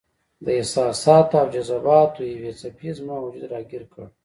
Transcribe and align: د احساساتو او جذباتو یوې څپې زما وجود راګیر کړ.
د 0.45 0.47
احساساتو 0.59 1.33
او 1.41 1.47
جذباتو 1.53 2.21
یوې 2.33 2.51
څپې 2.59 2.89
زما 2.97 3.15
وجود 3.21 3.43
راګیر 3.53 3.83
کړ. 3.93 4.05